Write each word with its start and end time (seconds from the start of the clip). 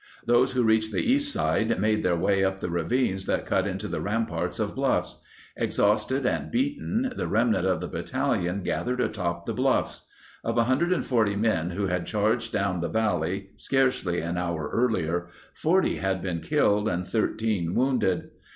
Those 0.25 0.53
who 0.53 0.63
reached 0.63 0.91
the 0.91 1.03
east 1.11 1.31
side 1.31 1.79
made 1.79 2.01
their 2.01 2.15
way 2.15 2.43
up 2.43 2.59
the 2.59 2.71
ravines 2.71 3.27
that 3.27 3.45
cut 3.45 3.67
into 3.67 3.87
the 3.87 4.01
rampart 4.01 4.59
of 4.59 4.73
bluffs. 4.73 5.21
Exhausted 5.55 6.25
and 6.25 6.49
beaten, 6.49 7.13
the 7.15 7.27
rem 7.27 7.51
nant 7.51 7.67
of 7.67 7.81
the 7.81 7.87
battalion 7.87 8.63
gathered 8.63 8.99
atop 8.99 9.45
the 9.45 9.53
bluffs. 9.53 10.05
Of 10.43 10.55
140 10.55 11.35
men 11.35 11.69
who 11.69 11.85
had 11.85 12.07
charged 12.07 12.51
down 12.51 12.79
the 12.79 12.89
valley 12.89 13.49
scarcely 13.57 14.21
an 14.21 14.39
hour 14.39 14.71
earlier, 14.73 15.27
40 15.53 15.97
had 15.97 16.19
been 16.19 16.39
killed 16.39 16.87
and 16.87 17.07
13 17.07 17.75
wounded. 17.75 18.31